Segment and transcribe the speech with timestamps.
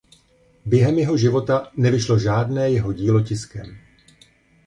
[0.65, 3.77] Během jeho života nevyšlo žádné jeho dílo tiskem.